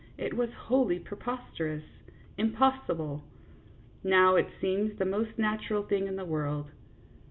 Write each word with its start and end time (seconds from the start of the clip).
It 0.17 0.33
was 0.33 0.49
wholly 0.51 0.97
preposterous, 0.97 1.83
impossible; 2.35 3.23
now 4.03 4.35
it 4.35 4.49
seems 4.59 4.97
the 4.97 5.05
most 5.05 5.37
natural 5.37 5.83
thing 5.83 6.07
in 6.07 6.15
the 6.15 6.25
world. 6.25 6.71